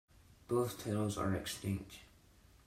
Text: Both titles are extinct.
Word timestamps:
Both 0.47 0.83
titles 0.83 1.15
are 1.19 1.35
extinct. 1.35 1.99